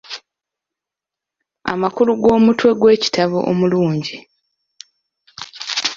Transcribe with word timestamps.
Amakulu 1.71 2.11
g’omutwe 2.21 2.69
gw'ekitabo 2.79 3.39
omulungi. 3.51 4.17